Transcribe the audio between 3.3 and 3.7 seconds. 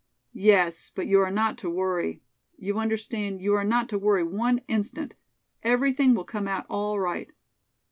you are